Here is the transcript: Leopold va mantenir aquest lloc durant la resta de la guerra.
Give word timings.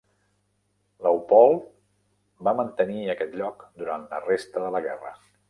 Leopold 1.07 1.67
va 2.47 2.55
mantenir 2.61 3.05
aquest 3.15 3.37
lloc 3.43 3.63
durant 3.83 4.09
la 4.15 4.25
resta 4.27 4.67
de 4.67 4.75
la 4.79 4.85
guerra. 4.89 5.15